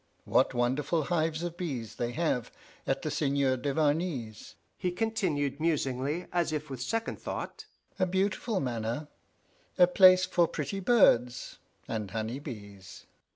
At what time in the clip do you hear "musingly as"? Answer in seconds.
5.59-6.51